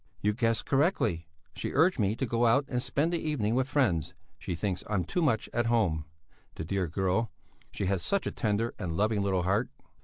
[0.19, 1.27] "You guessed correctly.
[1.55, 5.03] She urged me to go out and spend the evening with friends; she thinks I'm
[5.03, 6.05] too much at home.
[6.55, 7.29] The dear girl!
[7.69, 9.69] She has such a tender and loving little heart."